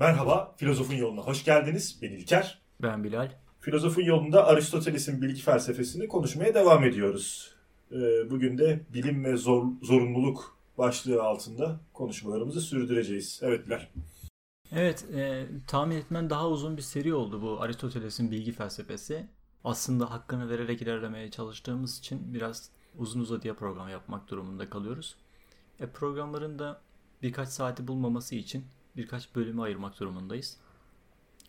[0.00, 1.98] Merhaba, Filozofun Yoluna hoş geldiniz.
[2.02, 2.60] Ben İlker.
[2.82, 3.30] Ben Bilal.
[3.60, 7.54] Filozofun Yolunda Aristoteles'in bilgi felsefesini konuşmaya devam ediyoruz.
[7.92, 13.40] Ee, bugün de bilim ve zor, zorunluluk başlığı altında konuşmalarımızı sürdüreceğiz.
[13.42, 13.80] Evet Bilal.
[14.72, 19.26] Evet, e, tahmin etmen daha uzun bir seri oldu bu Aristoteles'in bilgi felsefesi.
[19.64, 25.16] Aslında hakkını vererek ilerlemeye çalıştığımız için biraz uzun uzadıya program yapmak durumunda kalıyoruz.
[25.80, 26.80] E, programların da
[27.22, 28.64] birkaç saati bulmaması için
[28.96, 30.56] birkaç bölümü ayırmak durumundayız.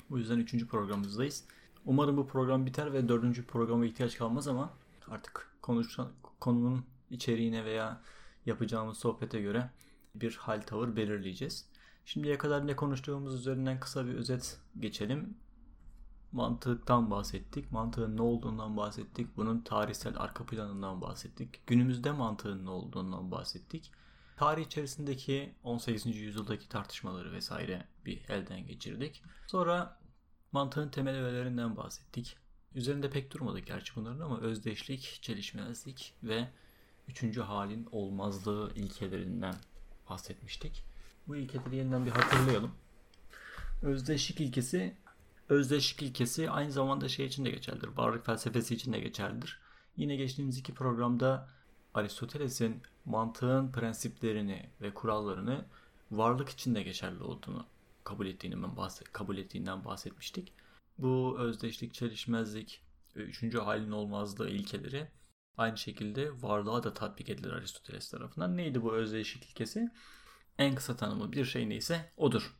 [0.09, 1.44] Bu yüzden üçüncü programımızdayız.
[1.86, 4.73] Umarım bu program biter ve dördüncü programa ihtiyaç kalmaz ama
[5.08, 8.02] artık konuşan, konunun içeriğine veya
[8.45, 9.70] yapacağımız sohbete göre
[10.16, 11.66] bir hal tavır belirleyeceğiz.
[12.05, 15.38] Şimdiye kadar ne konuştuğumuz üzerinden kısa bir özet geçelim.
[16.31, 17.72] Mantıktan bahsettik.
[17.72, 19.38] Mantığın ne olduğundan bahsettik.
[19.38, 21.67] Bunun tarihsel arka planından bahsettik.
[21.67, 23.92] Günümüzde mantığın ne olduğundan bahsettik.
[24.42, 26.16] Tarih içerisindeki 18.
[26.16, 29.23] yüzyıldaki tartışmaları vesaire bir elden geçirdik.
[29.47, 30.00] Sonra
[30.52, 32.38] mantığın temel öğelerinden bahsettik.
[32.75, 36.47] Üzerinde pek durmadık gerçi bunların ama özdeşlik, çelişmezlik ve
[37.08, 39.56] üçüncü halin olmazlığı ilkelerinden
[40.09, 40.84] bahsetmiştik.
[41.28, 42.72] Bu ilkeleri yeniden bir hatırlayalım.
[43.81, 44.95] Özdeşlik ilkesi
[45.50, 47.88] özdeşlik ilkesi aynı zamanda şey için de geçerlidir.
[47.88, 49.59] Varlık felsefesi için de geçerlidir.
[49.97, 51.50] Yine geçtiğimiz iki programda
[51.94, 55.66] Aristoteles'in mantığın prensiplerini ve kurallarını
[56.11, 57.66] varlık için de geçerli olduğunu
[58.03, 60.53] kabul ettiğini ben bahset, kabul ettiğinden bahsetmiştik.
[60.97, 62.81] Bu özdeşlik, çelişmezlik
[63.16, 65.08] ve üçüncü halin olmazlığı ilkeleri
[65.58, 68.58] aynı şekilde varlığa da tatbik edilir Aristoteles tarafından.
[68.58, 69.92] Neydi bu özdeşlik ilkesi?
[70.58, 72.56] En kısa tanımı bir şey neyse odur.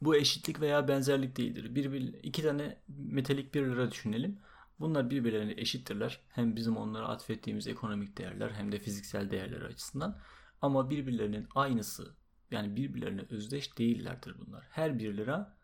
[0.00, 1.74] Bu eşitlik veya benzerlik değildir.
[1.74, 4.38] Bir, bir, iki tane metalik bir lira düşünelim.
[4.80, 6.20] Bunlar birbirlerine eşittirler.
[6.28, 10.18] Hem bizim onlara atfettiğimiz ekonomik değerler hem de fiziksel değerler açısından.
[10.62, 12.16] Ama birbirlerinin aynısı
[12.50, 14.66] yani birbirlerine özdeş değillerdir bunlar.
[14.70, 15.56] Her bir lira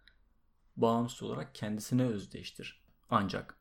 [0.76, 2.82] bağımsız olarak kendisine özdeştir.
[3.10, 3.56] Ancak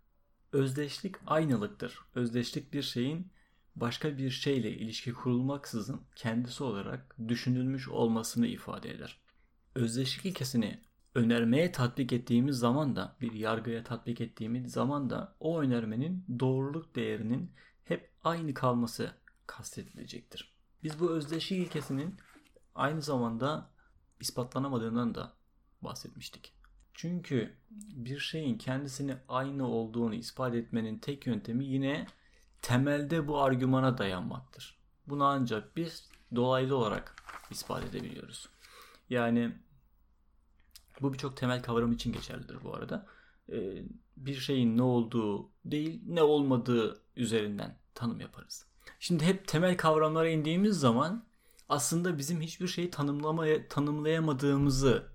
[0.51, 1.99] özdeşlik aynılıktır.
[2.15, 3.31] Özdeşlik bir şeyin
[3.75, 9.19] başka bir şeyle ilişki kurulmaksızın kendisi olarak düşünülmüş olmasını ifade eder.
[9.75, 10.81] Özdeşlik ilkesini
[11.17, 17.51] önermeye tatbik ettiğimiz zaman da bir yargıya tatbik ettiğimiz zaman da o önermenin doğruluk değerinin
[17.83, 19.11] hep aynı kalması
[19.47, 20.53] kastedilecektir.
[20.83, 22.15] Biz bu özdeşlik ilkesinin
[22.75, 23.69] aynı zamanda
[24.19, 25.33] ispatlanamadığından da
[25.81, 26.53] bahsetmiştik.
[26.93, 27.53] Çünkü
[27.95, 32.07] bir şeyin kendisini aynı olduğunu ispat etmenin tek yöntemi yine
[32.61, 34.77] temelde bu argümana dayanmaktır.
[35.07, 37.15] Bunu ancak biz dolaylı olarak
[37.51, 38.49] ispat edebiliyoruz.
[39.09, 39.55] Yani
[41.01, 43.05] bu birçok temel kavram için geçerlidir bu arada.
[43.51, 43.83] Ee,
[44.17, 48.65] bir şeyin ne olduğu değil ne olmadığı üzerinden tanım yaparız.
[48.99, 51.25] Şimdi hep temel kavramlara indiğimiz zaman
[51.69, 55.07] aslında bizim hiçbir şeyi tanımlamaya, tanımlayamadığımızı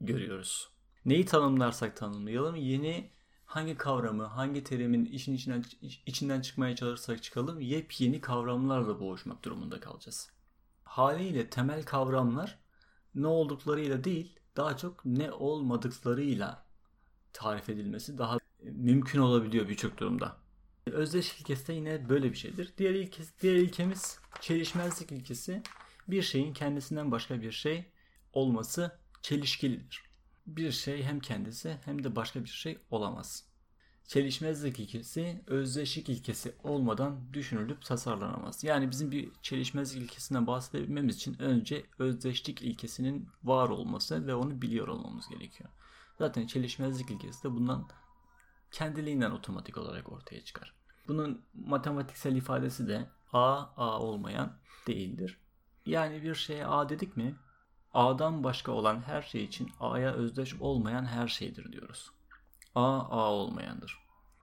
[0.00, 0.70] görüyoruz.
[1.04, 3.10] Neyi tanımlarsak tanımlayalım yeni
[3.44, 5.64] hangi kavramı, hangi terimin işin içinden,
[6.06, 10.30] içinden çıkmaya çalışırsak çıkalım yepyeni kavramlarla boğuşmak durumunda kalacağız.
[10.84, 12.58] Haliyle temel kavramlar
[13.14, 16.66] ne olduklarıyla değil daha çok ne olmadıklarıyla
[17.32, 20.36] tarif edilmesi daha mümkün olabiliyor birçok durumda.
[20.86, 22.72] Özdeş ilkesi de yine böyle bir şeydir.
[22.78, 25.62] Diğer ilkesi, diğer ilkemiz çelişmezlik ilkesi.
[26.08, 27.84] Bir şeyin kendisinden başka bir şey
[28.32, 30.02] olması çelişkilidir.
[30.46, 33.44] Bir şey hem kendisi hem de başka bir şey olamaz.
[34.06, 38.64] Çelişmezlik ilkesi özdeşlik ilkesi olmadan düşünülüp tasarlanamaz.
[38.64, 44.88] Yani bizim bir çelişmezlik ilkesinden bahsedebilmemiz için önce özdeşlik ilkesinin var olması ve onu biliyor
[44.88, 45.70] olmamız gerekiyor.
[46.18, 47.88] Zaten çelişmezlik ilkesi de bundan
[48.70, 50.74] kendiliğinden otomatik olarak ortaya çıkar.
[51.08, 54.52] Bunun matematiksel ifadesi de A, A olmayan
[54.86, 55.38] değildir.
[55.86, 57.36] Yani bir şeye A dedik mi
[57.94, 62.10] A'dan başka olan her şey için A'ya özdeş olmayan her şeydir diyoruz.
[62.76, 63.98] A, A olmayandır.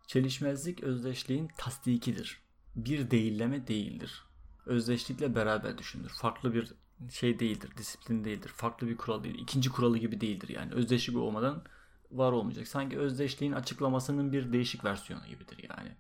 [0.08, 2.42] Çelişmezlik özdeşliğin tasdikidir.
[2.76, 4.24] Bir değilleme değildir.
[4.66, 6.10] Özdeşlikle beraber düşünülür.
[6.10, 6.74] Farklı bir
[7.10, 8.50] şey değildir, disiplin değildir.
[8.50, 9.40] Farklı bir kural değil.
[9.40, 10.74] İkinci kuralı gibi değildir yani.
[10.74, 11.64] Özdeşlik olmadan
[12.12, 12.68] var olmayacak.
[12.68, 15.92] Sanki özdeşliğin açıklamasının bir değişik versiyonu gibidir yani.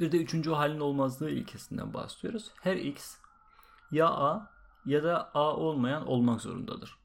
[0.00, 2.50] Bir de üçüncü halin olmazlığı ilkesinden bahsediyoruz.
[2.60, 3.16] Her x
[3.90, 4.50] ya a
[4.86, 6.98] ya da a olmayan olmak zorundadır.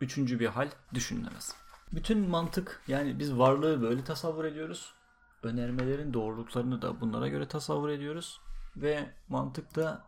[0.00, 1.63] Üçüncü bir hal düşünülemez.
[1.92, 4.94] Bütün mantık yani biz varlığı böyle tasavvur ediyoruz.
[5.42, 8.40] Önermelerin doğruluklarını da bunlara göre tasavvur ediyoruz.
[8.76, 10.04] Ve mantık da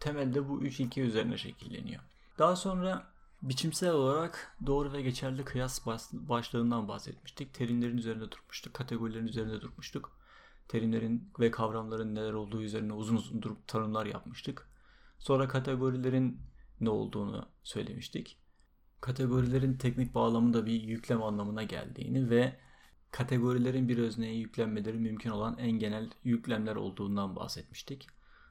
[0.00, 2.02] temelde bu üç ilke üzerine şekilleniyor.
[2.38, 3.06] Daha sonra
[3.42, 7.54] biçimsel olarak doğru ve geçerli kıyas başlığından bahsetmiştik.
[7.54, 10.16] Terimlerin üzerinde durmuştuk, kategorilerin üzerinde durmuştuk.
[10.68, 14.68] Terimlerin ve kavramların neler olduğu üzerine uzun uzun durup tanımlar yapmıştık.
[15.18, 16.40] Sonra kategorilerin
[16.80, 18.39] ne olduğunu söylemiştik.
[19.00, 22.56] Kategorilerin teknik bağlamında bir yüklem anlamına geldiğini ve
[23.10, 28.06] kategorilerin bir özneye yüklenmeleri mümkün olan en genel yüklemler olduğundan bahsetmiştik.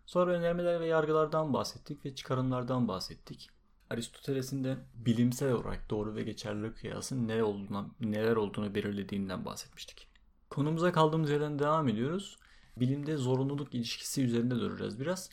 [0.06, 3.50] Sonra önermeler ve yargılardan bahsettik ve çıkarımlardan bahsettik.
[3.90, 10.08] Aristoteles'in de bilimsel olarak doğru ve geçerli kıyasın ne olduğuna, neler olduğunu belirlediğinden bahsetmiştik.
[10.50, 12.38] Konumuza kaldığımız yerden devam ediyoruz.
[12.78, 15.30] Bilimde zorunluluk ilişkisi üzerinde duracağız biraz.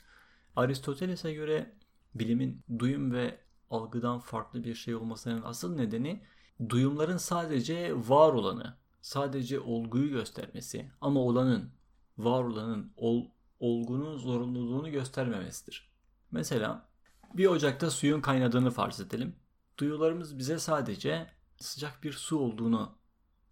[0.57, 1.73] Aristoteles'e göre
[2.15, 3.39] bilimin duyum ve
[3.71, 6.23] algıdan farklı bir şey olmasının asıl nedeni
[6.69, 11.71] duyumların sadece var olanı, sadece olguyu göstermesi ama olanın,
[12.19, 13.25] var olanın, ol,
[13.61, 15.91] olgunun zorunluluğunu göstermemesidir.
[16.31, 16.89] Mesela
[17.35, 19.37] bir ocakta suyun kaynadığını farz edelim.
[19.79, 22.99] Duyularımız bize sadece sıcak bir su olduğunu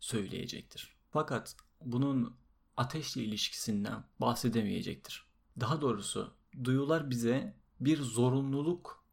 [0.01, 0.97] söyleyecektir.
[1.11, 2.37] Fakat bunun
[2.77, 5.27] ateşle ilişkisinden bahsedemeyecektir.
[5.61, 6.35] Daha doğrusu
[6.65, 9.04] duyular bize bir zorunluluk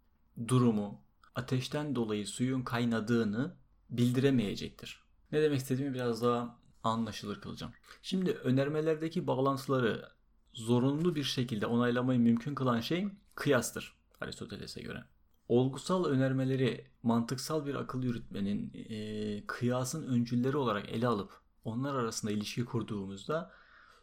[0.48, 1.01] durumu,
[1.36, 3.56] ateşten dolayı suyun kaynadığını
[3.89, 5.04] bildiremeyecektir.
[5.31, 7.74] Ne demek istediğimi biraz daha anlaşılır kılacağım.
[8.01, 10.10] Şimdi önermelerdeki bağlantıları
[10.54, 15.04] zorunlu bir şekilde onaylamayı mümkün kılan şey kıyastır Aristoteles'e göre.
[15.48, 22.66] Olgusal önermeleri mantıksal bir akıl yürütmenin e, kıyasın öncülleri olarak ele alıp onlar arasında ilişki
[22.66, 23.51] kurduğumuzda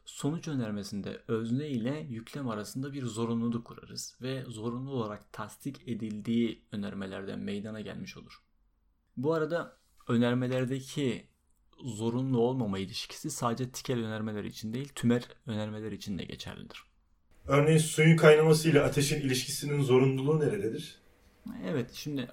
[0.09, 7.39] sonuç önermesinde özne ile yüklem arasında bir zorunluluk kurarız ve zorunlu olarak tasdik edildiği önermelerden
[7.39, 8.43] meydana gelmiş olur.
[9.17, 9.77] Bu arada
[10.09, 11.27] önermelerdeki
[11.85, 16.83] zorunlu olmama ilişkisi sadece tikel önermeler için değil, tümer önermeler için de geçerlidir.
[17.47, 20.99] Örneğin suyun kaynaması ile ateşin ilişkisinin zorunluluğu nerededir?
[21.65, 22.29] Evet, şimdi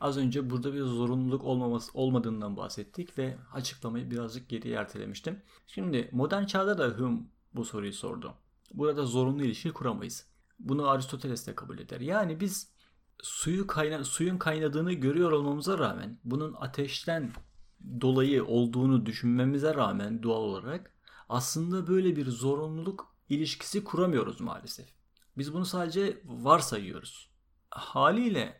[0.00, 5.42] az önce burada bir zorunluluk olmaması olmadığından bahsettik ve açıklamayı birazcık geriye ertelemiştim.
[5.66, 7.20] Şimdi modern çağda da Hume
[7.54, 8.34] bu soruyu sordu.
[8.74, 10.26] Burada zorunlu ilişki kuramayız.
[10.58, 12.00] Bunu Aristoteles de kabul eder.
[12.00, 12.70] Yani biz
[13.22, 17.32] suyu kayna suyun kaynadığını görüyor olmamıza rağmen bunun ateşten
[18.00, 20.94] dolayı olduğunu düşünmemize rağmen doğal olarak
[21.28, 24.88] aslında böyle bir zorunluluk ilişkisi kuramıyoruz maalesef.
[25.38, 27.30] Biz bunu sadece varsayıyoruz.
[27.70, 28.59] Haliyle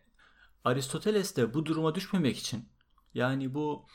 [0.65, 2.69] Aristoteles de bu duruma düşmemek için
[3.15, 3.87] yani bu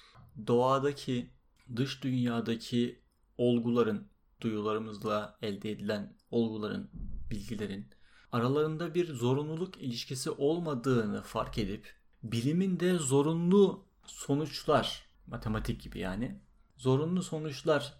[0.47, 1.29] doğadaki
[1.75, 3.01] dış dünyadaki
[3.38, 4.07] olguların
[4.41, 6.89] duyularımızla elde edilen olguların,
[7.31, 7.89] bilgilerin
[8.31, 16.39] aralarında bir zorunluluk ilişkisi olmadığını fark edip bilimin de zorunlu sonuçlar matematik gibi yani
[16.77, 17.94] zorunlu sonuçlar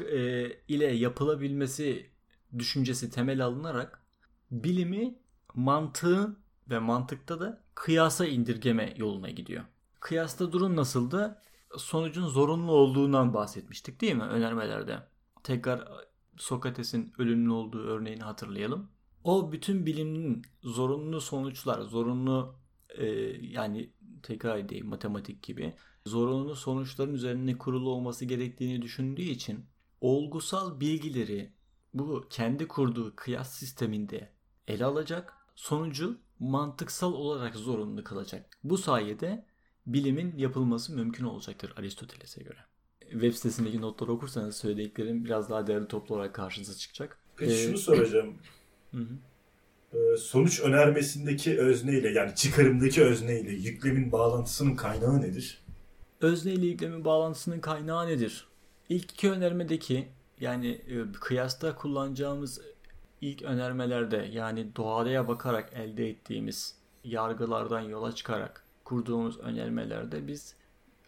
[0.00, 2.10] e, ile yapılabilmesi
[2.58, 4.02] düşüncesi temel alınarak
[4.50, 5.18] bilimi
[5.54, 6.38] mantığın
[6.70, 9.64] ve mantıkta da kıyasa indirgeme yoluna gidiyor.
[10.00, 11.42] Kıyasta durum nasıldı?
[11.76, 14.98] Sonucun zorunlu olduğundan bahsetmiştik değil mi önermelerde?
[15.42, 15.88] Tekrar
[16.36, 18.90] Sokrates'in ölümlü olduğu örneğini hatırlayalım.
[19.24, 22.54] O bütün bilimin zorunlu sonuçlar, zorunlu
[22.88, 23.06] e,
[23.40, 23.92] yani
[24.22, 25.74] tekrar edeyim matematik gibi
[26.06, 29.64] zorunlu sonuçların üzerine kurulu olması gerektiğini düşündüğü için
[30.00, 31.52] olgusal bilgileri
[31.94, 34.32] bu kendi kurduğu kıyas sisteminde
[34.68, 35.34] ele alacak.
[35.54, 38.58] Sonucu mantıksal olarak zorunlu kılacak.
[38.64, 39.44] Bu sayede
[39.86, 42.58] bilimin yapılması mümkün olacaktır Aristoteles'e göre.
[43.10, 47.18] Web sitesindeki notları okursanız söylediklerim biraz daha değerli toplu olarak karşınıza çıkacak.
[47.36, 48.34] Peki ee, şunu soracağım.
[48.90, 49.18] hı hı.
[49.94, 55.64] Ee, sonuç önermesindeki özneyle yani çıkarımdaki özneyle yüklemin bağlantısının kaynağı nedir?
[56.20, 58.48] Özne ile yüklemin bağlantısının kaynağı nedir?
[58.88, 60.08] İlk iki önermedeki
[60.40, 62.60] yani e, kıyasta kullanacağımız
[63.20, 70.56] ilk önermelerde yani doğaya bakarak elde ettiğimiz yargılardan yola çıkarak kurduğumuz önermelerde biz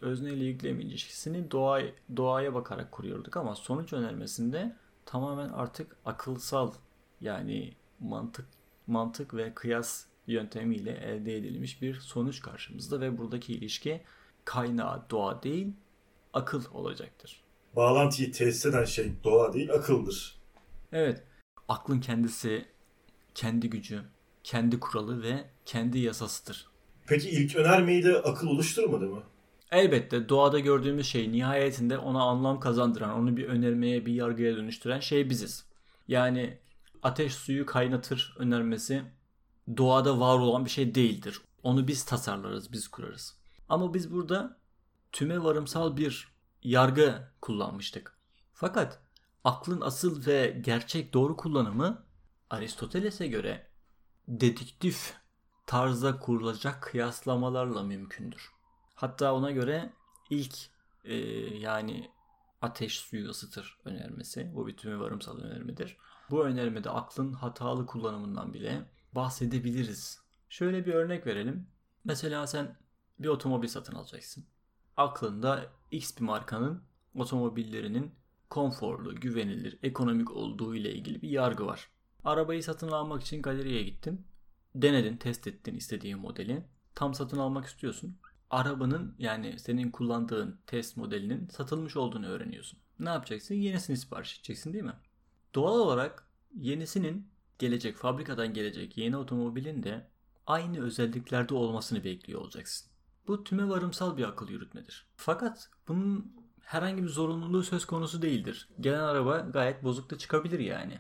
[0.01, 1.81] özne ile yüklem ilişkisini doğa,
[2.17, 6.73] doğaya bakarak kuruyorduk ama sonuç önermesinde tamamen artık akılsal
[7.21, 8.47] yani mantık
[8.87, 14.03] mantık ve kıyas yöntemiyle elde edilmiş bir sonuç karşımızda ve buradaki ilişki
[14.45, 15.73] kaynağı doğa değil
[16.33, 17.43] akıl olacaktır.
[17.77, 20.41] Bağlantıyı tesis eden şey doğa değil akıldır.
[20.93, 21.23] Evet.
[21.69, 22.65] Aklın kendisi
[23.35, 24.03] kendi gücü,
[24.45, 26.69] kendi kuralı ve kendi yasasıdır.
[27.07, 29.23] Peki ilk önermeyi de akıl oluşturmadı mı?
[29.71, 35.31] Elbette doğada gördüğümüz şey nihayetinde ona anlam kazandıran, onu bir önermeye, bir yargıya dönüştüren şey
[35.31, 35.65] biziz.
[36.09, 36.59] Yani
[37.03, 39.03] ateş suyu kaynatır önermesi
[39.77, 41.41] doğada var olan bir şey değildir.
[41.63, 43.37] Onu biz tasarlarız, biz kurarız.
[43.69, 44.57] Ama biz burada
[45.13, 46.29] tüme varımsal bir
[46.63, 48.19] yargı kullanmıştık.
[48.53, 49.01] Fakat
[49.47, 52.05] aklın asıl ve gerçek doğru kullanımı
[52.51, 53.67] Aristoteles'e göre
[54.29, 55.15] dediktif
[55.67, 58.53] tarzda kurulacak kıyaslamalarla mümkündür.
[58.95, 59.93] Hatta ona göre
[60.31, 60.55] ilk
[61.05, 61.17] e,
[61.57, 62.11] yani
[62.63, 64.51] ateş suyu ısıtır önermesi.
[64.55, 65.97] Bu bir tümü varımsal önermedir.
[66.31, 70.21] Bu önermede aklın hatalı kullanımından bile bahsedebiliriz.
[70.49, 71.67] Şöyle bir örnek verelim.
[72.05, 72.77] Mesela sen
[73.19, 74.47] bir otomobil satın alacaksın.
[74.97, 76.83] Aklında X bir markanın
[77.15, 78.15] otomobillerinin
[78.51, 81.89] konforlu, güvenilir, ekonomik olduğu ile ilgili bir yargı var.
[82.25, 84.27] Arabayı satın almak için galeriye gittin.
[84.75, 86.65] Denedin, test ettin istediğin modeli.
[86.95, 88.19] Tam satın almak istiyorsun.
[88.51, 92.79] Arabanın yani senin kullandığın test modelinin satılmış olduğunu öğreniyorsun.
[92.99, 93.55] Ne yapacaksın?
[93.55, 94.97] Yenisini sipariş edeceksin değil mi?
[95.55, 100.11] Doğal olarak yenisinin gelecek, fabrikadan gelecek yeni otomobilin de
[100.47, 102.91] aynı özelliklerde olmasını bekliyor olacaksın.
[103.29, 105.07] Bu tüme varımsal bir akıl yürütmedir.
[105.17, 106.37] Fakat bunun
[106.67, 108.69] herhangi bir zorunluluğu söz konusu değildir.
[108.81, 110.99] Gelen araba gayet bozuk da çıkabilir yani.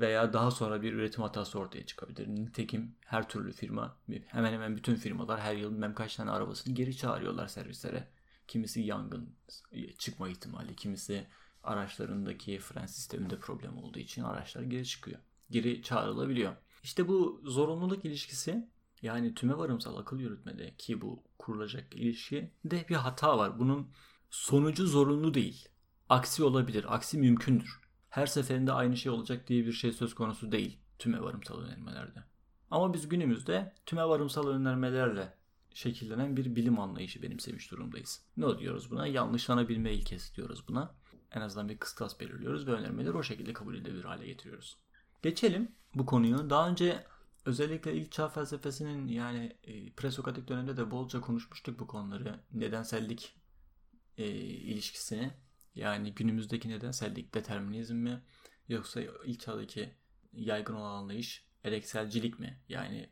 [0.00, 2.28] Veya daha sonra bir üretim hatası ortaya çıkabilir.
[2.28, 3.96] Nitekim her türlü firma,
[4.26, 8.08] hemen hemen bütün firmalar her yıl bilmem kaç tane arabasını geri çağırıyorlar servislere.
[8.48, 9.34] Kimisi yangın
[9.98, 11.26] çıkma ihtimali, kimisi
[11.62, 15.18] araçlarındaki fren sisteminde problem olduğu için araçlar geri çıkıyor.
[15.50, 16.52] Geri çağrılabiliyor.
[16.82, 18.68] İşte bu zorunluluk ilişkisi
[19.02, 23.58] yani tüme varımsal akıl yürütmede ki bu kurulacak ilişki de bir hata var.
[23.58, 23.90] Bunun
[24.30, 25.68] sonucu zorunlu değil.
[26.08, 26.94] Aksi olabilir.
[26.94, 27.80] Aksi mümkündür.
[28.08, 32.24] Her seferinde aynı şey olacak diye bir şey söz konusu değil tüme varımsal önermelerde.
[32.70, 35.34] Ama biz günümüzde tüme varımsal önermelerle
[35.74, 38.22] şekillenen bir bilim anlayışı benimsemiş durumdayız.
[38.36, 39.06] Ne diyoruz buna?
[39.06, 40.94] Yanlışlanabilme ilkesi diyoruz buna.
[41.32, 44.78] En azından bir kıstas belirliyoruz ve önermeleri o şekilde kabul edilebilir hale getiriyoruz.
[45.22, 46.50] Geçelim bu konuyu.
[46.50, 47.04] Daha önce
[47.44, 52.40] özellikle ilk çağ felsefesinin yani e, presokratik dönemde de bolca konuşmuştuk bu konuları.
[52.52, 53.34] Nedensellik
[54.18, 55.30] e, ilişkisini.
[55.74, 58.22] Yani günümüzdeki nedensellik determinizm mi
[58.68, 59.94] yoksa ilk çağdaki
[60.32, 62.60] yaygın olan anlayış erekselcilik mi?
[62.68, 63.10] Yani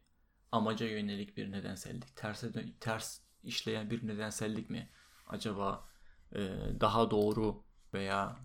[0.53, 4.89] amaca yönelik bir nedensellik, terse ters işleyen bir nedensellik mi?
[5.27, 5.89] Acaba
[6.33, 6.41] e,
[6.81, 8.37] daha doğru veya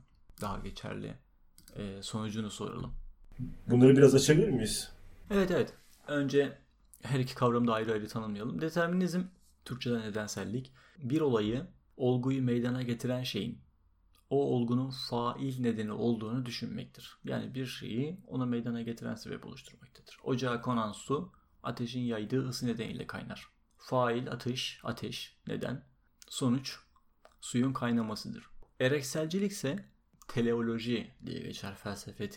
[0.41, 1.13] daha geçerli
[1.75, 2.93] e, sonucunu soralım.
[3.67, 4.91] Bunları biraz açabilir miyiz?
[5.29, 5.73] Evet evet.
[6.07, 6.57] Önce
[7.01, 8.61] her iki kavramı da ayrı ayrı tanımlayalım.
[8.61, 9.21] Determinizm,
[9.65, 11.67] Türkçe'de nedensellik, bir olayı,
[12.01, 13.61] olguyu meydana getiren şeyin
[14.29, 17.17] o olgunun fail nedeni olduğunu düşünmektir.
[17.23, 20.17] Yani bir şeyi ona meydana getiren sebep oluşturmaktadır.
[20.23, 21.31] Ocağa konan su
[21.63, 23.47] ateşin yaydığı ısı nedeniyle kaynar.
[23.77, 25.83] Fail ateş, ateş neden?
[26.29, 26.79] Sonuç
[27.41, 28.49] suyun kaynamasıdır.
[28.79, 29.85] Erekselcilik ise
[30.27, 32.29] teleoloji diye geçer felsefe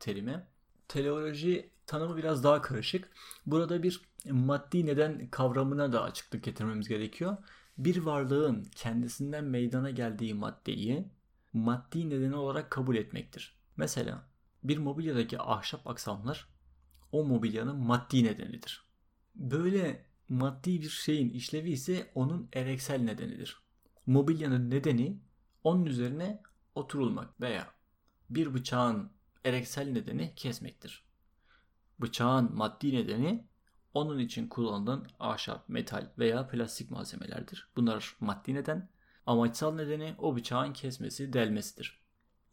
[0.00, 0.46] terimi.
[0.88, 3.10] Teleoloji tanımı biraz daha karışık.
[3.46, 7.36] Burada bir maddi neden kavramına da açıklık getirmemiz gerekiyor.
[7.78, 11.08] Bir varlığın kendisinden meydana geldiği maddeyi
[11.52, 13.56] maddi nedeni olarak kabul etmektir.
[13.76, 14.26] Mesela
[14.64, 16.48] bir mobilyadaki ahşap aksamlar
[17.12, 18.84] o mobilyanın maddi nedenidir.
[19.34, 23.60] Böyle maddi bir şeyin işlevi ise onun ereksel nedenidir.
[24.06, 25.20] Mobilyanın nedeni
[25.64, 26.42] onun üzerine
[26.74, 27.70] oturulmak veya
[28.30, 29.10] bir bıçağın
[29.44, 31.04] ereksel nedeni kesmektir.
[32.00, 33.46] Bıçağın maddi nedeni
[33.96, 37.68] onun için kullanılan ahşap, metal veya plastik malzemelerdir.
[37.76, 38.88] Bunlar maddi neden.
[39.26, 42.00] Amaçsal nedeni o bıçağın kesmesi, delmesidir.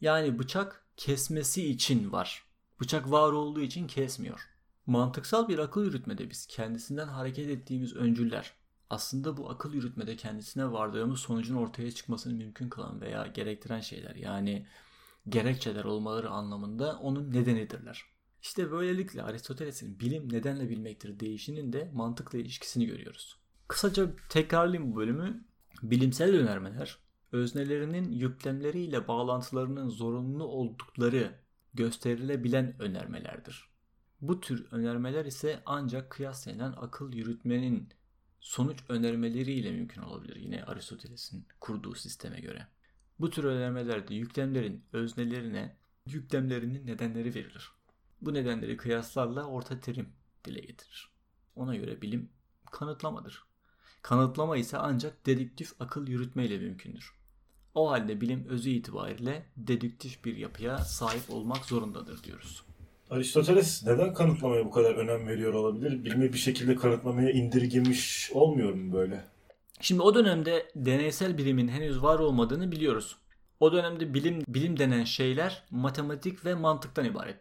[0.00, 2.44] Yani bıçak kesmesi için var.
[2.80, 4.48] Bıçak var olduğu için kesmiyor.
[4.86, 8.52] Mantıksal bir akıl yürütmede biz kendisinden hareket ettiğimiz öncüller
[8.90, 14.66] aslında bu akıl yürütmede kendisine vardığımız sonucun ortaya çıkmasını mümkün kılan veya gerektiren şeyler yani
[15.28, 18.04] gerekçeler olmaları anlamında onun nedenidirler.
[18.44, 23.38] İşte böylelikle Aristoteles'in bilim nedenle bilmektir değişinin de mantıkla ilişkisini görüyoruz.
[23.68, 25.44] Kısaca tekrarlayayım bu bölümü.
[25.82, 26.98] Bilimsel önermeler,
[27.32, 31.34] öznelerinin yüklemleriyle bağlantılarının zorunlu oldukları
[31.74, 33.68] gösterilebilen önermelerdir.
[34.20, 37.88] Bu tür önermeler ise ancak kıyaslayan akıl yürütmenin
[38.40, 42.66] sonuç önermeleriyle mümkün olabilir yine Aristoteles'in kurduğu sisteme göre.
[43.20, 47.72] Bu tür önermelerde yüklemlerin öznelerine yüklemlerinin nedenleri verilir.
[48.24, 50.08] Bu nedenleri kıyaslarla orta terim
[50.44, 51.08] dile getirir.
[51.56, 52.28] Ona göre bilim
[52.70, 53.44] kanıtlamadır.
[54.02, 57.12] Kanıtlama ise ancak dedüktif akıl yürütmeyle mümkündür.
[57.74, 62.64] O halde bilim özü itibariyle dedüktif bir yapıya sahip olmak zorundadır diyoruz.
[63.10, 66.04] Aristoteles neden kanıtlamaya bu kadar önem veriyor olabilir?
[66.04, 69.24] Bilimi bir şekilde kanıtlamaya indirgemiş olmuyor mu böyle?
[69.80, 73.16] Şimdi o dönemde deneysel bilimin henüz var olmadığını biliyoruz.
[73.60, 77.36] O dönemde bilim bilim denen şeyler matematik ve mantıktan ibaret.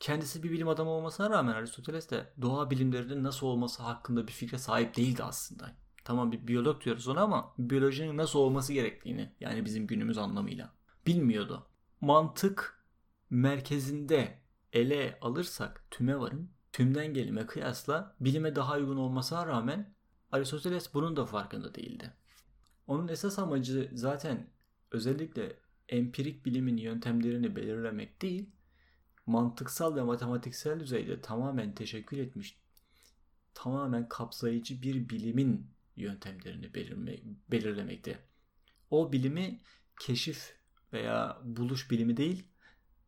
[0.00, 4.58] Kendisi bir bilim adamı olmasına rağmen Aristoteles de doğa bilimlerinin nasıl olması hakkında bir fikre
[4.58, 5.76] sahip değildi aslında.
[6.04, 10.74] Tamam bir biyolog diyoruz ona ama biyolojinin nasıl olması gerektiğini yani bizim günümüz anlamıyla
[11.06, 11.66] bilmiyordu.
[12.00, 12.84] Mantık
[13.30, 14.38] merkezinde
[14.72, 19.94] ele alırsak tüme varın tümden gelime kıyasla bilime daha uygun olmasına rağmen
[20.32, 22.12] Aristoteles bunun da farkında değildi.
[22.86, 24.50] Onun esas amacı zaten
[24.90, 25.56] özellikle
[25.88, 28.50] empirik bilimin yöntemlerini belirlemek değil,
[29.26, 32.58] mantıksal ve matematiksel düzeyde tamamen teşekkül etmiş,
[33.54, 37.18] tamamen kapsayıcı bir bilimin yöntemlerini belirme,
[37.50, 38.18] belirlemekte.
[38.90, 39.60] O bilimi
[40.00, 40.56] keşif
[40.92, 42.48] veya buluş bilimi değil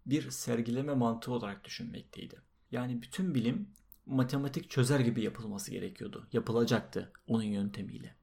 [0.06, 2.42] bir sergileme mantığı olarak düşünmekteydi.
[2.70, 3.68] Yani bütün bilim
[4.06, 6.28] matematik çözer gibi yapılması gerekiyordu.
[6.32, 8.14] Yapılacaktı onun yöntemiyle.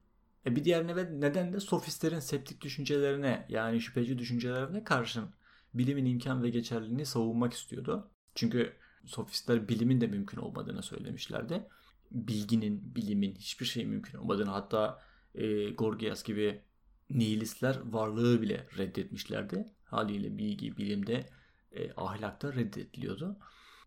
[0.46, 0.86] E bir diğer
[1.20, 5.30] neden de sofistlerin septik düşüncelerine yani şüpheci düşüncelerine karşın
[5.78, 8.10] bilimin imkan ve geçerliliğini savunmak istiyordu.
[8.34, 8.72] Çünkü
[9.04, 11.68] sofistler bilimin de mümkün olmadığını söylemişlerdi.
[12.10, 15.02] Bilginin, bilimin hiçbir şey mümkün olmadığını hatta
[15.34, 16.62] e, Gorgias gibi
[17.10, 19.66] nihilistler varlığı bile reddetmişlerdi.
[19.84, 21.28] Haliyle bilgi, bilimde,
[21.72, 23.38] e, ahlakta reddediliyordu.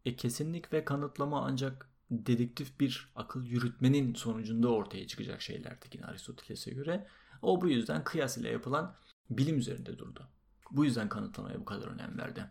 [0.06, 6.72] E, kesinlik ve kanıtlama ancak dedektif bir akıl yürütmenin sonucunda ortaya çıkacak şeylerdi yine Aristoteles'e
[6.72, 7.08] göre.
[7.42, 8.96] O bu yüzden kıyas ile yapılan
[9.30, 10.30] bilim üzerinde durdu.
[10.72, 12.46] Bu yüzden kanıtlamaya bu kadar önem verdi.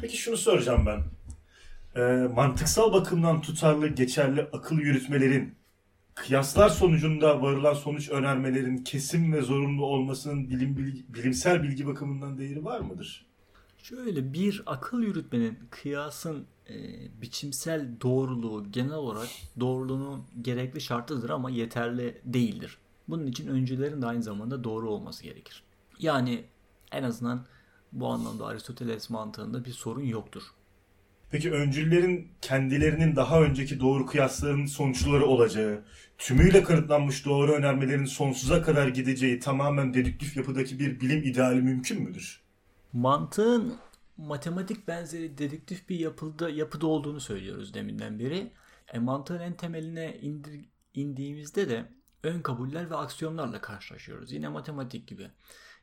[0.00, 1.02] Peki şunu soracağım ben.
[2.00, 5.54] E, mantıksal bakımdan tutarlı, geçerli akıl yürütmelerin
[6.14, 10.76] kıyaslar sonucunda varılan sonuç önermelerin kesin ve zorunlu olmasının bilim,
[11.08, 13.26] bilimsel bilgi bakımından değeri var mıdır?
[13.78, 16.74] Şöyle bir akıl yürütmenin kıyasın e,
[17.22, 19.28] biçimsel doğruluğu genel olarak
[19.60, 22.78] doğruluğunun gerekli şartıdır ama yeterli değildir.
[23.08, 25.62] Bunun için öncülerin de aynı zamanda doğru olması gerekir.
[25.98, 26.44] Yani
[26.92, 27.46] en azından
[27.92, 30.42] bu anlamda Aristoteles mantığında bir sorun yoktur.
[31.30, 35.84] Peki öncüllerin kendilerinin daha önceki doğru kıyaslarının sonuçları olacağı,
[36.18, 42.40] tümüyle kanıtlanmış doğru önermelerin sonsuza kadar gideceği tamamen dedüktif yapıdaki bir bilim ideali mümkün müdür?
[42.92, 43.74] Mantığın
[44.16, 48.52] matematik benzeri dedektif bir yapıda, yapıda olduğunu söylüyoruz deminden beri.
[48.92, 50.60] E, mantığın en temeline indir,
[50.94, 51.88] indiğimizde de
[52.22, 54.32] ön kabuller ve aksiyonlarla karşılaşıyoruz.
[54.32, 55.30] Yine matematik gibi.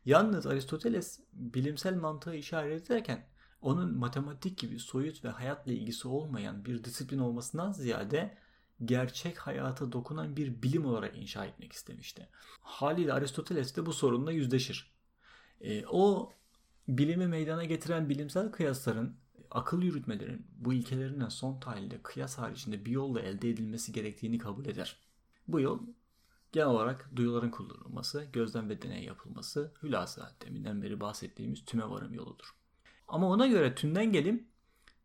[0.06, 3.28] Yalnız Aristoteles bilimsel mantığı işaret ederken
[3.62, 8.38] onun matematik gibi soyut ve hayatla ilgisi olmayan bir disiplin olmasından ziyade
[8.86, 12.30] gerçek hayata dokunan bir bilim olarak inşa etmek istemişti.
[12.62, 14.92] Haliyle Aristoteles de bu sorunla yüzleşir.
[15.62, 16.34] E, o
[16.88, 19.16] bilimi meydana getiren bilimsel kıyasların
[19.52, 25.00] akıl yürütmelerin bu ilkelerinden son tahlilde kıyas haricinde bir yolla elde edilmesi gerektiğini kabul eder.
[25.48, 25.80] Bu yol
[26.52, 32.56] genel olarak duyuların kullanılması, gözlem ve deney yapılması, hülasa deminden beri bahsettiğimiz tüme varım yoludur.
[33.08, 34.48] Ama ona göre tümden gelim,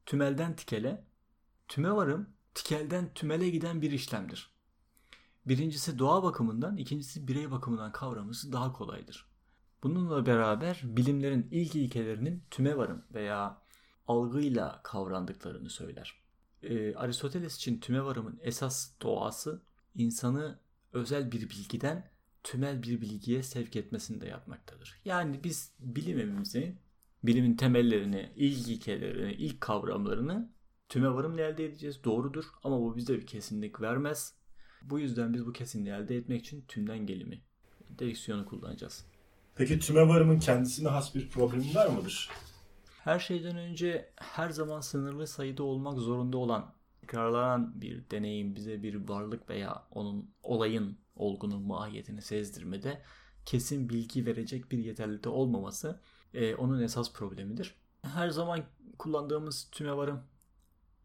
[0.06, 1.04] tümelden tikele,
[1.68, 4.54] tüme varım, tikelden tümele giden bir işlemdir.
[5.46, 9.26] Birincisi doğa bakımından, ikincisi birey bakımından kavraması daha kolaydır.
[9.82, 13.62] Bununla beraber bilimlerin ilk ilkelerinin tüme varım veya
[14.08, 16.20] algıyla kavrandıklarını söyler.
[16.62, 19.62] Ee, Aristoteles için tüme varımın esas doğası
[19.94, 20.58] insanı
[20.94, 22.10] özel bir bilgiden
[22.44, 25.00] tümel bir bilgiye sevk etmesini de yapmaktadır.
[25.04, 26.78] Yani biz bilimimizi,
[27.24, 30.52] bilimin temellerini, ilk ilkelerini, ilk kavramlarını
[30.88, 32.04] tüme varımla elde edeceğiz.
[32.04, 34.34] Doğrudur ama bu bize bir kesinlik vermez.
[34.82, 37.42] Bu yüzden biz bu kesinliği elde etmek için tümden gelimi,
[37.98, 39.06] direksiyonu kullanacağız.
[39.56, 42.30] Peki tüme varımın kendisine has bir problemi var mıdır?
[43.04, 46.74] Her şeyden önce her zaman sınırlı sayıda olmak zorunda olan
[47.06, 53.02] tekrarlanan bir deneyim bize bir varlık veya onun olayın olgunun mahiyetini sezdirmede
[53.46, 56.00] kesin bilgi verecek bir yeterlilikte olmaması
[56.34, 57.74] e, onun esas problemidir.
[58.02, 58.64] Her zaman
[58.98, 60.22] kullandığımız tümevarım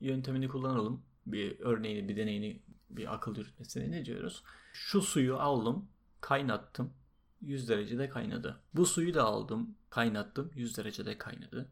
[0.02, 1.04] yöntemini kullanalım.
[1.26, 4.44] Bir örneğini, bir deneyini, bir akıl yürütmesine ne diyoruz?
[4.74, 5.90] Şu suyu aldım,
[6.22, 6.94] kaynattım,
[7.42, 8.62] 100 derecede kaynadı.
[8.74, 11.72] Bu suyu da aldım, kaynattım, 100 derecede kaynadı.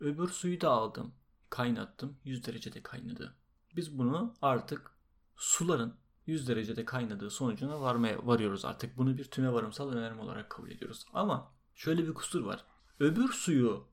[0.00, 1.14] Öbür suyu da aldım,
[1.50, 3.34] kaynattım, 100 derecede kaynadı.
[3.78, 4.90] Biz bunu artık
[5.36, 5.94] suların
[6.26, 8.96] 100 derecede kaynadığı sonucuna varmaya varıyoruz artık.
[8.96, 11.06] Bunu bir tüme varımsal önerme olarak kabul ediyoruz.
[11.12, 12.64] Ama şöyle bir kusur var.
[13.00, 13.88] Öbür suyu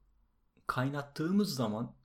[0.67, 1.95] kaynattığımız zaman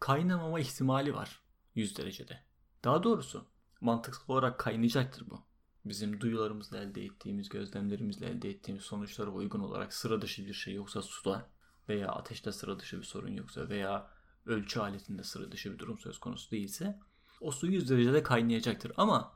[0.00, 1.42] kaynamama ihtimali var
[1.74, 2.44] 100 derecede.
[2.84, 3.46] Daha doğrusu
[3.80, 5.46] mantıksal olarak kaynayacaktır bu.
[5.84, 11.02] Bizim duyularımızla elde ettiğimiz, gözlemlerimizle elde ettiğimiz sonuçlara uygun olarak sıra dışı bir şey yoksa
[11.02, 11.50] suda
[11.88, 14.10] veya ateşte sıra dışı bir sorun yoksa veya
[14.46, 17.00] ölçü aletinde sıra dışı bir durum söz konusu değilse
[17.44, 18.92] o su 100 derecede kaynayacaktır.
[18.96, 19.32] Ama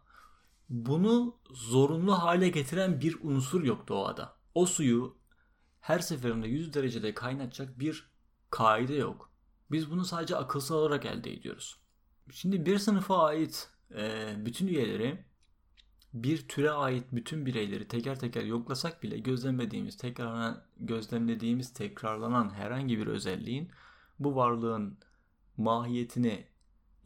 [0.69, 4.37] bunu zorunlu hale getiren bir unsur yok doğada.
[4.55, 5.17] O suyu
[5.81, 8.11] her seferinde 100 derecede kaynatacak bir
[8.51, 9.31] kaide yok.
[9.71, 11.81] Biz bunu sadece akılsal olarak elde ediyoruz.
[12.31, 15.25] Şimdi bir sınıfa ait e, bütün üyeleri
[16.15, 23.07] bir türe ait bütün bireyleri teker teker yoklasak bile gözlemlediğimiz, tekrarlanan, gözlemlediğimiz tekrarlanan herhangi bir
[23.07, 23.71] özelliğin
[24.19, 24.99] bu varlığın
[25.57, 26.48] mahiyetini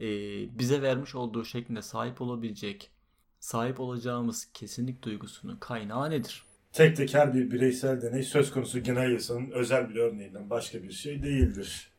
[0.03, 2.91] e, bize vermiş olduğu şeklinde sahip olabilecek,
[3.39, 6.45] sahip olacağımız kesinlik duygusunun kaynağı nedir?
[6.71, 11.23] Tek teker bir bireysel deney söz konusu genel yasanın özel bir örneğinden başka bir şey
[11.23, 11.91] değildir.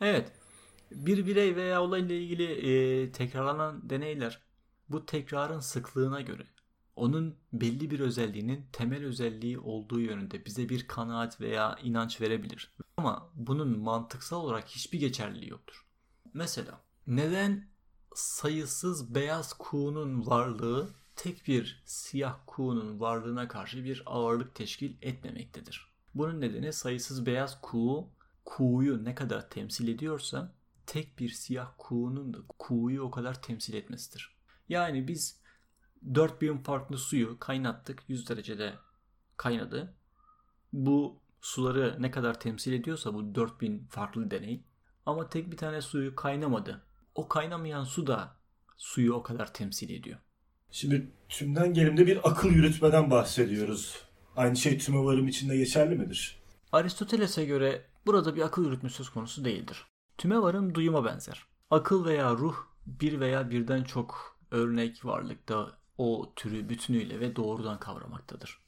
[0.00, 0.32] Evet.
[0.90, 4.40] Bir birey veya olayla ilgili e, tekrarlanan deneyler
[4.88, 6.42] bu tekrarın sıklığına göre
[6.96, 12.74] onun belli bir özelliğinin temel özelliği olduğu yönünde bize bir kanaat veya inanç verebilir.
[12.96, 15.86] Ama bunun mantıksal olarak hiçbir geçerliliği yoktur.
[16.34, 17.68] Mesela neden
[18.14, 25.92] sayısız beyaz kuğunun varlığı tek bir siyah kuğunun varlığına karşı bir ağırlık teşkil etmemektedir?
[26.14, 28.08] Bunun nedeni sayısız beyaz kuğu
[28.44, 30.54] kuğuyu ne kadar temsil ediyorsa
[30.86, 34.36] tek bir siyah kuğunun da kuğuyu o kadar temsil etmesidir.
[34.68, 35.40] Yani biz
[36.14, 38.74] 4000 farklı suyu kaynattık 100 derecede
[39.36, 39.94] kaynadı.
[40.72, 44.64] Bu suları ne kadar temsil ediyorsa bu 4000 farklı deney
[45.06, 46.85] ama tek bir tane suyu kaynamadı.
[47.16, 48.36] O kaynamayan su da
[48.76, 50.18] suyu o kadar temsil ediyor.
[50.70, 54.02] Şimdi tümden gelimde bir akıl yürütmeden bahsediyoruz.
[54.36, 56.42] Aynı şey tümevarım içinde geçerli midir?
[56.72, 59.86] Aristoteles'e göre burada bir akıl yürütme söz konusu değildir.
[60.18, 61.46] Tümevarım duyuma benzer.
[61.70, 68.58] Akıl veya ruh bir veya birden çok örnek varlıkta o türü bütünüyle ve doğrudan kavramaktadır.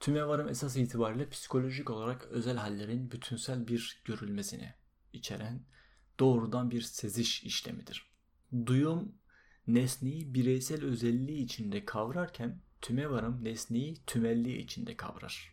[0.00, 4.74] Tümevarım esas itibariyle psikolojik olarak özel hallerin bütünsel bir görülmesini
[5.12, 5.62] içeren
[6.22, 8.06] doğrudan bir seziş işlemidir.
[8.66, 9.14] Duyum
[9.66, 15.52] nesneyi bireysel özelliği içinde kavrarken tümevarım nesneyi tümelliği içinde kavrar.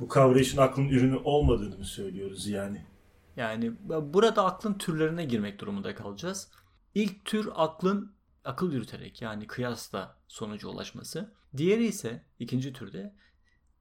[0.00, 2.86] Bu kavrayışın aklın ürünü olmadığını mı söylüyoruz yani?
[3.36, 6.50] Yani burada aklın türlerine girmek durumunda kalacağız.
[6.94, 8.12] İlk tür aklın
[8.44, 11.34] akıl yürüterek yani kıyasla sonuca ulaşması.
[11.56, 13.14] Diğeri ise ikinci türde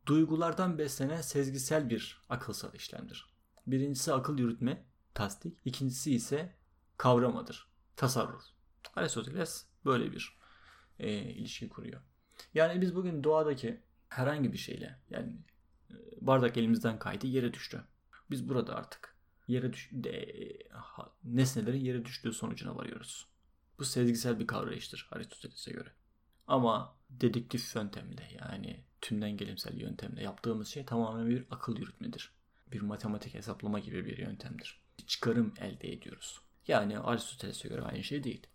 [0.06, 3.30] duygulardan beslenen sezgisel bir akılsal işlemdir.
[3.68, 4.86] Birincisi akıl yürütme,
[5.20, 5.58] tasdik.
[5.66, 6.56] İkincisi ise
[6.98, 8.44] kavramadır, tasarruf.
[8.96, 10.40] Aristoteles böyle bir
[11.00, 12.02] e, ilişki kuruyor.
[12.54, 15.38] Yani biz bugün doğadaki herhangi bir şeyle yani
[15.90, 17.84] e, bardak elimizden kaydı yere düştü.
[18.32, 19.16] Biz burada artık
[19.48, 20.34] yere düş de,
[20.72, 23.28] ha, nesnelerin yere düştüğü sonucuna varıyoruz.
[23.80, 25.90] Bu sezgisel bir kavrayıştır Aristoteles'e göre.
[26.48, 32.34] Ama dedektif yöntemle yani tümden gelimsel yöntemle yaptığımız şey tamamen bir akıl yürütmedir.
[32.72, 34.89] Bir matematik hesaplama gibi bir yöntemdir.
[35.08, 36.42] Çıkarım elde ediyoruz.
[36.68, 38.48] Yani Aristoteles'e göre aynı şey değil.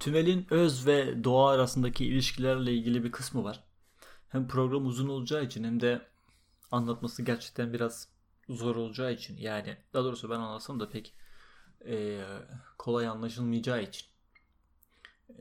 [0.00, 3.64] Tümelin öz ve doğa arasındaki ilişkilerle ilgili bir kısmı var.
[4.28, 6.06] Hem program uzun olacağı için hem de
[6.70, 8.08] anlatması gerçekten biraz
[8.48, 11.14] zor olacağı için yani daha doğrusu ben anlatsam da pek
[11.86, 12.24] e,
[12.78, 14.06] kolay anlaşılmayacağı için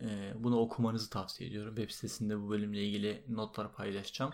[0.02, 1.76] e, bunu okumanızı tavsiye ediyorum.
[1.76, 4.32] Web sitesinde bu bölümle ilgili notlar paylaşacağım.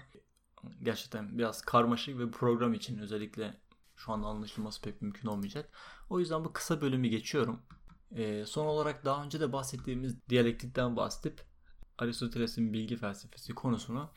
[0.83, 3.57] Gerçekten biraz karmaşık ve program için özellikle
[3.95, 5.69] şu anda anlaşılması pek mümkün olmayacak.
[6.09, 7.61] O yüzden bu kısa bölümü geçiyorum.
[8.11, 11.41] E, son olarak daha önce de bahsettiğimiz diyalektikten bahsedip
[11.97, 14.09] Aristoteles'in bilgi felsefesi konusunu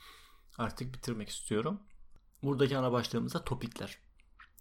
[0.58, 1.80] artık bitirmek istiyorum.
[2.42, 3.98] Buradaki ana başlığımız da topikler.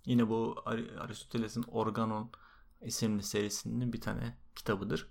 [0.06, 0.63] Yine bu
[0.99, 2.32] Aristoteles'in Organon
[2.82, 5.08] isimli serisinin bir tane kitabıdır.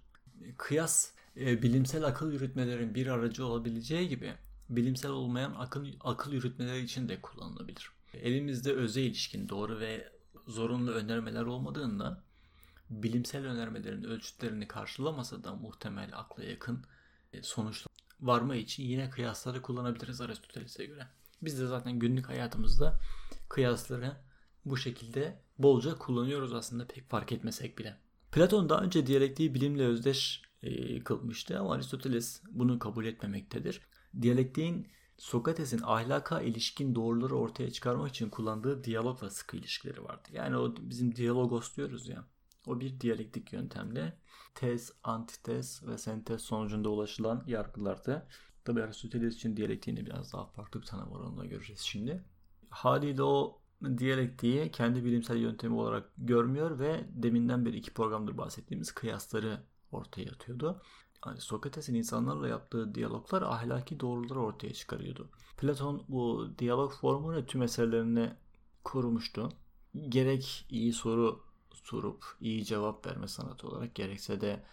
[0.58, 4.34] Kıyas e, bilimsel akıl yürütmelerin bir aracı olabileceği gibi
[4.68, 7.90] bilimsel olmayan akıl, akıl yürütmeleri için de kullanılabilir.
[8.14, 10.12] Elimizde öze ilişkin doğru ve
[10.46, 12.24] zorunlu önermeler olmadığında
[12.90, 16.84] bilimsel önermelerin ölçütlerini karşılamasa da muhtemel akla yakın
[17.32, 21.06] e, sonuçlar varma için yine kıyasları kullanabiliriz Aristoteles'e göre.
[21.42, 23.00] Biz de zaten günlük hayatımızda
[23.48, 24.16] kıyasları
[24.64, 27.96] bu şekilde bolca kullanıyoruz aslında pek fark etmesek bile.
[28.32, 33.80] Platon daha önce diyalektiği bilimle özdeş e, kılmıştı ama Aristoteles bunu kabul etmemektedir.
[34.22, 40.28] Diyalektiğin Sokrates'in ahlaka ilişkin doğruları ortaya çıkarmak için kullandığı diyalogla sıkı ilişkileri vardı.
[40.32, 42.24] Yani o bizim diyalogos diyoruz ya.
[42.66, 44.18] O bir diyalektik yöntemle
[44.54, 48.26] tez, antitez ve sentez sonucunda ulaşılan yargılardı.
[48.64, 52.24] Tabi Aristoteles için diyalektiğini biraz daha farklı bir tanım var onunla göreceğiz şimdi.
[52.70, 53.60] Haliyle o
[53.98, 60.82] diyalektiği kendi bilimsel yöntemi olarak görmüyor ve deminden beri iki programdır bahsettiğimiz kıyasları ortaya atıyordu.
[61.26, 65.28] Yani Sokrates'in insanlarla yaptığı diyaloglar ahlaki doğruları ortaya çıkarıyordu.
[65.58, 68.36] Platon bu diyalog formunu tüm eserlerine
[68.84, 69.48] kurmuştu.
[70.08, 71.42] Gerek iyi soru
[71.74, 74.64] sorup iyi cevap verme sanatı olarak gerekse de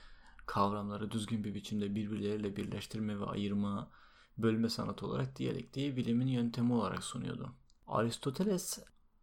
[0.45, 3.89] kavramları düzgün bir biçimde birbirleriyle birleştirme ve ayırma,
[4.37, 7.51] bölme sanatı olarak diyalektiği bilimin yöntemi olarak sunuyordu.
[7.87, 8.79] Aristoteles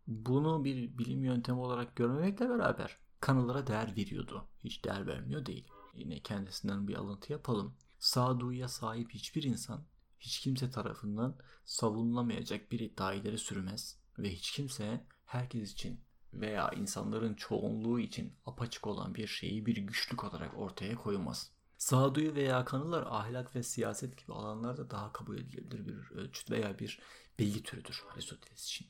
[0.06, 4.44] bunu bir bilim yöntemi olarak görmemekle beraber kanılara değer veriyordu.
[4.64, 5.64] Hiç değer vermiyor değil.
[5.98, 7.74] Yine kendisinden bir alıntı yapalım.
[7.98, 9.84] Sağduyuya sahip hiçbir insan
[10.20, 16.00] hiç kimse tarafından savunulamayacak bir iddia ileri sürmez ve hiç kimse herkes için
[16.32, 21.50] veya insanların çoğunluğu için apaçık olan bir şeyi bir güçlük olarak ortaya koymaz.
[21.78, 27.00] Sağduyu veya kanılar ahlak ve siyaset gibi alanlarda daha kabul edilebilir bir ölçüt veya bir
[27.38, 28.86] bilgi türüdür Aristoteles için.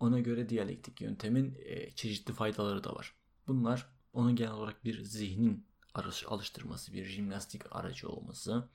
[0.00, 3.14] Ona göre diyalektik yöntemin e, çeşitli faydaları da var.
[3.48, 5.66] Bunlar onun genel olarak bir zihnin
[6.26, 8.68] alıştırması, bir jimnastik aracı olması,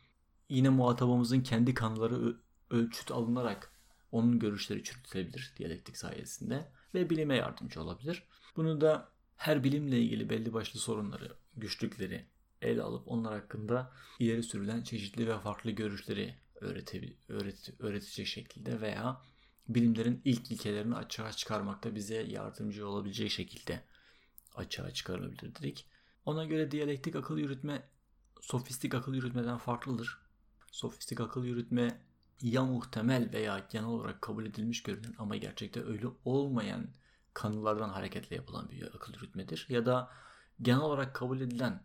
[0.50, 2.38] yine muhatabımızın kendi kanıları
[2.70, 3.72] ölçüt alınarak
[4.12, 8.24] onun görüşleri çürütülebilir diyalektik sayesinde ve bilime yardımcı olabilir.
[8.56, 12.26] Bunu da her bilimle ilgili belli başlı sorunları, güçlükleri
[12.62, 19.22] ele alıp onlar hakkında ileri sürülen çeşitli ve farklı görüşleri öğrete, öğret, öğretecek şekilde veya
[19.68, 23.84] bilimlerin ilk ilkelerini açığa çıkarmakta bize yardımcı olabilecek şekilde
[24.56, 25.86] açığa çıkarılabilir dedik.
[26.26, 27.90] Ona göre diyalektik akıl yürütme
[28.42, 30.18] sofistik akıl yürütmeden farklıdır.
[30.72, 32.02] Sofistik akıl yürütme
[32.42, 36.88] ya muhtemel veya genel olarak kabul edilmiş görünen ama gerçekte öyle olmayan
[37.34, 39.66] kanılardan hareketle yapılan bir akıl yürütmedir.
[39.70, 40.10] Ya da
[40.62, 41.84] genel olarak kabul edilen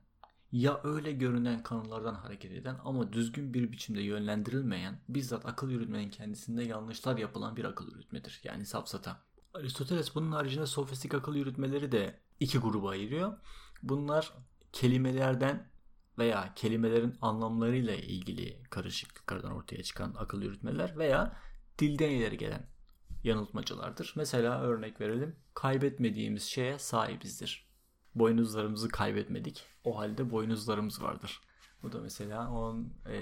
[0.52, 6.62] ya öyle görünen kanılardan hareket eden ama düzgün bir biçimde yönlendirilmeyen bizzat akıl yürütmenin kendisinde
[6.62, 8.40] yanlışlar yapılan bir akıl yürütmedir.
[8.44, 9.22] Yani safsata.
[9.54, 13.36] Aristoteles bunun haricinde sofistik akıl yürütmeleri de iki gruba ayırıyor.
[13.82, 14.32] Bunlar
[14.72, 15.70] kelimelerden
[16.18, 21.36] veya kelimelerin anlamlarıyla ilgili karışıklıklardan ortaya çıkan akıl yürütmeler veya
[21.78, 22.66] dilden ileri gelen
[23.24, 24.12] yanıltmacılardır.
[24.16, 25.36] Mesela örnek verelim.
[25.54, 27.70] Kaybetmediğimiz şeye sahibizdir.
[28.14, 29.66] Boynuzlarımızı kaybetmedik.
[29.84, 31.40] O halde boynuzlarımız vardır.
[31.82, 33.16] Bu da mesela onun e,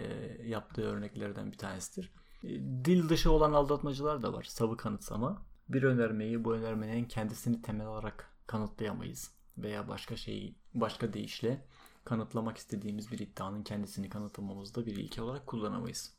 [0.44, 2.12] yaptığı örneklerden bir tanesidir.
[2.44, 2.48] E,
[2.84, 4.44] dil dışı olan aldatmacılar da var.
[4.44, 5.42] Savı kanıtsama.
[5.68, 9.37] Bir önermeyi bu önermenin kendisini temel olarak kanıtlayamayız.
[9.62, 11.64] Veya başka şeyi başka deyişle
[12.04, 16.14] kanıtlamak istediğimiz bir iddianın kendisini kanıtlamamızda bir ilke olarak kullanamayız.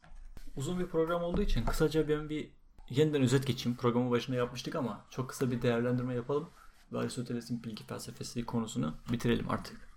[0.56, 2.52] Uzun bir program olduğu için kısaca ben bir
[2.89, 3.78] yeniden özet geçeyim.
[3.78, 6.49] Programın başında yapmıştık ama çok kısa bir değerlendirme yapalım.
[6.93, 9.89] Ve Aristoteles'in bilgi felsefesi konusunu bitirelim artık.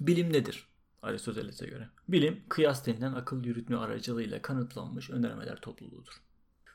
[0.00, 0.68] Bilim nedir?
[1.02, 1.88] Aristoteles'e göre.
[2.08, 6.22] Bilim, kıyas denilen akıl yürütme aracılığıyla kanıtlanmış önermeler topluluğudur.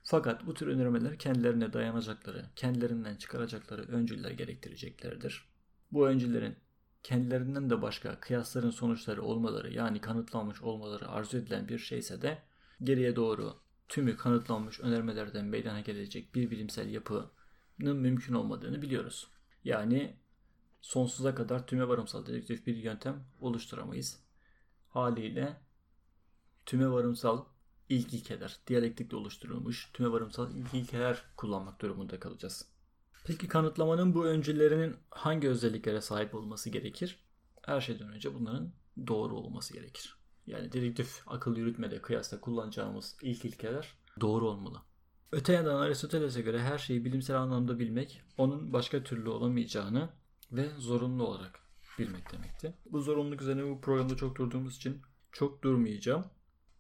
[0.03, 5.54] Fakat bu tür önermeler kendilerine dayanacakları, kendilerinden çıkaracakları öncüller gerektireceklerdir.
[5.91, 6.55] Bu öncüllerin
[7.03, 12.43] kendilerinden de başka kıyasların sonuçları olmaları yani kanıtlanmış olmaları arzu edilen bir şeyse de
[12.83, 19.27] geriye doğru tümü kanıtlanmış önermelerden meydana gelecek bir bilimsel yapının mümkün olmadığını biliyoruz.
[19.63, 20.15] Yani
[20.81, 24.19] sonsuza kadar tüme varımsal dedektif bir yöntem oluşturamayız.
[24.89, 25.57] Haliyle
[26.65, 27.45] tüme varımsal
[27.89, 32.74] ilk ilkeler, diyalektikle oluşturulmuş tüme varımsal ilk ilkeler kullanmak durumunda kalacağız.
[33.25, 37.19] Peki kanıtlamanın bu öncülerinin hangi özelliklere sahip olması gerekir?
[37.61, 38.71] Her şeyden önce bunların
[39.07, 40.17] doğru olması gerekir.
[40.47, 44.81] Yani dedektif akıl yürütmede kıyasla kullanacağımız ilk ilkeler doğru olmalı.
[45.31, 50.09] Öte yandan Aristoteles'e göre her şeyi bilimsel anlamda bilmek onun başka türlü olamayacağını
[50.51, 51.59] ve zorunlu olarak
[51.99, 52.73] bilmek demekti.
[52.91, 56.25] Bu zorunluluk üzerine bu programda çok durduğumuz için çok durmayacağım.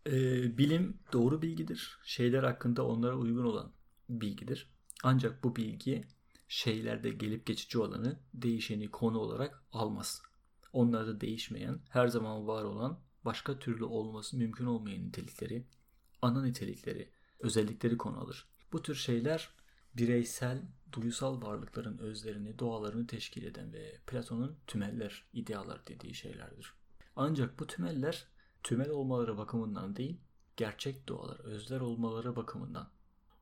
[0.07, 1.99] Ee, bilim doğru bilgidir.
[2.03, 3.71] Şeyler hakkında onlara uygun olan
[4.09, 4.69] bilgidir.
[5.03, 6.07] Ancak bu bilgi
[6.47, 10.21] şeylerde gelip geçici olanı değişeni konu olarak almaz.
[10.73, 15.67] Onlarda değişmeyen, her zaman var olan, başka türlü olması mümkün olmayan nitelikleri,
[16.21, 18.47] ana nitelikleri, özellikleri konu alır.
[18.71, 19.49] Bu tür şeyler
[19.97, 26.73] bireysel, duysal varlıkların özlerini, doğalarını teşkil eden ve Platon'un tümeller, idealar dediği şeylerdir.
[27.15, 28.27] Ancak bu tümeller
[28.63, 30.21] tümel olmaları bakımından değil,
[30.57, 32.89] gerçek doğalar, özler olmaları bakımından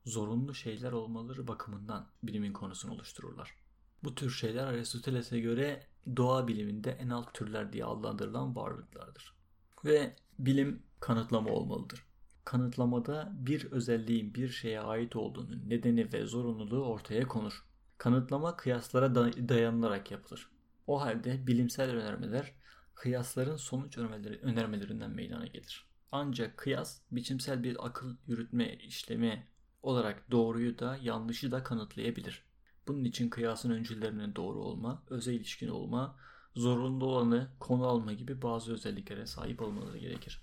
[0.05, 3.55] zorunlu şeyler olmaları bakımından bilimin konusunu oluştururlar.
[4.03, 5.87] Bu tür şeyler Aristoteles'e göre
[6.17, 9.33] doğa biliminde en alt türler diye adlandırılan varlıklardır.
[9.85, 12.05] Ve bilim kanıtlama olmalıdır.
[12.45, 17.65] Kanıtlamada bir özelliğin bir şeye ait olduğunun nedeni ve zorunluluğu ortaya konur.
[17.97, 19.15] Kanıtlama kıyaslara
[19.49, 20.49] dayanılarak yapılır.
[20.87, 22.53] O halde bilimsel önermeler
[22.95, 23.97] kıyasların sonuç
[24.41, 25.85] önermelerinden meydana gelir.
[26.11, 29.47] Ancak kıyas biçimsel bir akıl yürütme işlemi
[29.83, 32.43] olarak doğruyu da yanlışı da kanıtlayabilir.
[32.87, 36.15] Bunun için kıyasın öncüllerinin doğru olma, özel ilişkin olma,
[36.55, 40.41] zorunlu olanı konu alma gibi bazı özelliklere sahip olmaları gerekir.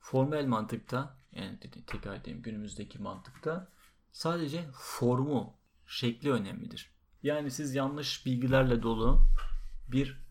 [0.00, 3.68] Formel mantıkta, yani tekrar edeyim günümüzdeki mantıkta
[4.12, 5.54] sadece formu,
[5.86, 6.90] şekli önemlidir.
[7.22, 9.26] Yani siz yanlış bilgilerle dolu
[9.88, 10.23] bir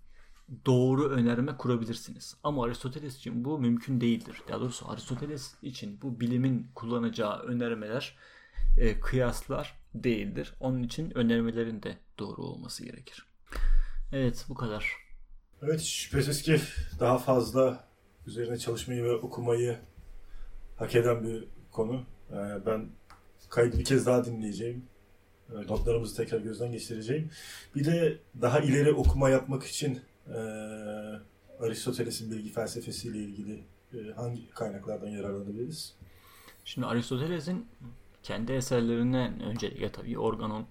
[0.66, 2.36] doğru önerme kurabilirsiniz.
[2.44, 4.42] Ama Aristoteles için bu mümkün değildir.
[4.50, 8.18] Daha doğrusu Aristoteles için bu bilimin kullanacağı önermeler
[8.78, 10.54] e, kıyaslar değildir.
[10.60, 13.26] Onun için önermelerin de doğru olması gerekir.
[14.12, 14.94] Evet bu kadar.
[15.62, 16.62] Evet şüphesiz ki
[17.00, 17.88] daha fazla
[18.28, 19.80] üzerine çalışmayı ve okumayı
[20.76, 22.04] hak eden bir konu.
[22.32, 22.90] Ee, ben
[23.50, 24.86] kaydı bir kez daha dinleyeceğim.
[25.50, 27.30] Ee, notlarımızı tekrar gözden geçireceğim.
[27.76, 30.38] Bir de daha ileri okuma yapmak için e,
[31.60, 35.96] Aristoteles'in bilgi felsefesiyle ilgili e, hangi kaynaklardan yararlanabiliriz?
[36.66, 37.68] Şimdi Aristoteles'in
[38.24, 40.68] kendi eserlerinden öncelikle tabii organon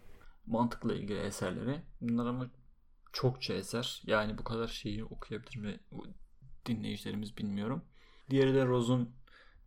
[0.46, 1.82] mantıkla ilgili eserleri.
[2.00, 2.50] Bunlar ama
[3.12, 4.02] çokça eser.
[4.06, 5.80] Yani bu kadar şeyi okuyabilir mi
[6.66, 7.84] dinleyicilerimiz bilmiyorum.
[8.30, 9.10] Diğeri de Rose'un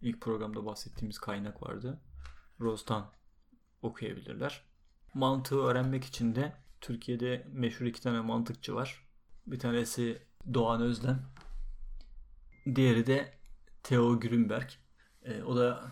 [0.02, 2.02] ilk programda bahsettiğimiz kaynak vardı.
[2.60, 3.12] Rose'dan
[3.82, 4.64] okuyabilirler.
[5.14, 9.05] Mantığı öğrenmek için de Türkiye'de meşhur iki tane mantıkçı var.
[9.48, 10.22] Bir tanesi
[10.54, 11.22] Doğan Özlem.
[12.76, 13.34] Diğeri de
[13.84, 14.70] Theo Grünberg.
[15.24, 15.92] E, o da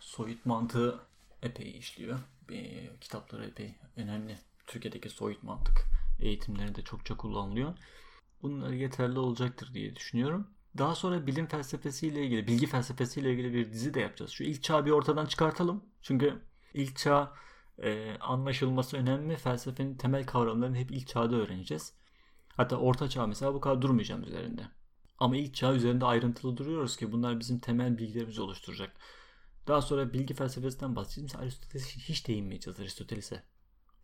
[0.00, 1.00] soyut mantığı
[1.42, 2.18] epey işliyor.
[2.52, 4.38] E, kitapları epey önemli.
[4.66, 5.86] Türkiye'deki soyut mantık
[6.20, 7.74] eğitimlerinde çokça kullanılıyor.
[8.42, 10.46] Bunlar yeterli olacaktır diye düşünüyorum.
[10.78, 14.30] Daha sonra bilim felsefesiyle ilgili, bilgi felsefesiyle ilgili bir dizi de yapacağız.
[14.30, 15.84] Şu ilk çağı bir ortadan çıkartalım.
[16.02, 16.42] Çünkü
[16.74, 17.34] ilk çağ
[17.82, 19.36] e, anlaşılması önemli.
[19.36, 21.99] Felsefenin temel kavramlarını hep ilk çağda öğreneceğiz.
[22.60, 24.62] Hatta orta çağ mesela bu kadar durmayacağım üzerinde.
[25.18, 28.96] Ama ilk çağ üzerinde ayrıntılı duruyoruz ki bunlar bizim temel bilgilerimizi oluşturacak.
[29.68, 31.36] Daha sonra bilgi felsefesinden bahsedeceğiz.
[31.36, 33.42] Aristoteles'e hiç değinmeyeceğiz Aristoteles'e.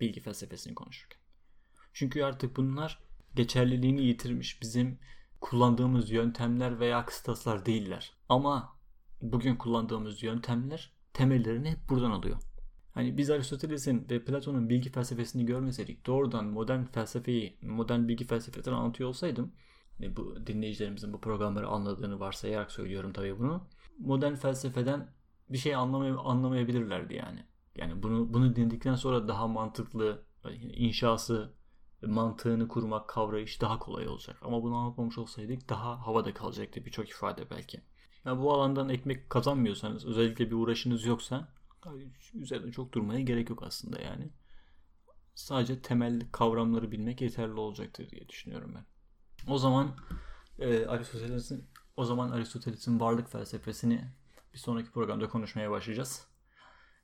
[0.00, 1.18] Bilgi felsefesini konuşurken.
[1.92, 2.98] Çünkü artık bunlar
[3.34, 4.62] geçerliliğini yitirmiş.
[4.62, 4.98] Bizim
[5.40, 8.12] kullandığımız yöntemler veya kıstaslar değiller.
[8.28, 8.78] Ama
[9.22, 12.38] bugün kullandığımız yöntemler temellerini hep buradan alıyor.
[12.96, 19.08] Hani biz Aristoteles'in ve Platon'un bilgi felsefesini görmeseydik doğrudan modern felsefeyi, modern bilgi felsefesinden anlatıyor
[19.08, 19.52] olsaydım
[19.98, 23.68] hani bu dinleyicilerimizin bu programları anladığını varsayarak söylüyorum tabii bunu.
[23.98, 25.08] Modern felsefeden
[25.50, 27.44] bir şey anlamay anlamayabilirlerdi yani.
[27.76, 30.22] Yani bunu bunu dinledikten sonra daha mantıklı
[30.72, 31.52] inşası
[32.02, 34.36] mantığını kurmak, kavrayış daha kolay olacak.
[34.42, 37.80] Ama bunu anlatmamış olsaydık daha havada kalacaktı birçok ifade belki.
[38.24, 41.55] Yani bu alandan ekmek kazanmıyorsanız, özellikle bir uğraşınız yoksa
[42.34, 44.30] üzerinde çok durmaya gerek yok aslında yani.
[45.34, 48.84] Sadece temel kavramları bilmek yeterli olacaktır diye düşünüyorum ben.
[49.52, 49.96] O zaman
[50.58, 51.64] e, Aristoteles'in
[51.96, 54.04] o zaman Aristoteles'in varlık felsefesini
[54.54, 56.26] bir sonraki programda konuşmaya başlayacağız.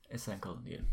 [0.09, 0.89] Esen kalın diyelim.